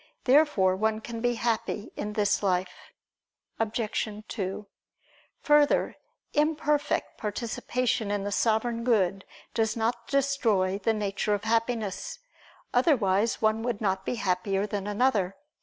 Therefore 0.23 0.75
one 0.75 0.99
can 0.99 1.21
be 1.21 1.35
happy 1.35 1.91
in 1.95 2.13
this 2.13 2.41
life. 2.41 2.91
Obj. 3.59 4.07
2: 4.29 4.65
Further, 5.43 5.95
imperfect 6.33 7.19
participation 7.19 8.09
in 8.09 8.23
the 8.23 8.31
Sovereign 8.31 8.83
Good 8.83 9.25
does 9.53 9.77
not 9.77 10.07
destroy 10.07 10.79
the 10.79 10.95
nature 10.95 11.35
of 11.35 11.43
Happiness, 11.43 12.17
otherwise 12.73 13.43
one 13.43 13.61
would 13.61 13.79
not 13.79 14.03
be 14.03 14.15
happier 14.15 14.65
than 14.65 14.87
another. 14.87 15.35